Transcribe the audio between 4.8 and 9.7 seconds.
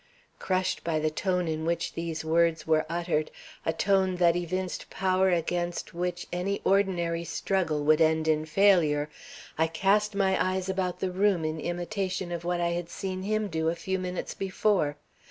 power against which any ordinary struggle would end in failure, I